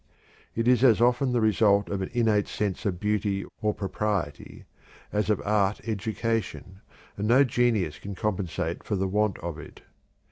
[0.55, 4.65] It is as often the result of an innate sense of beauty or propriety
[5.13, 6.81] as of art education,
[7.17, 9.83] and no genius can compensate for the want of it.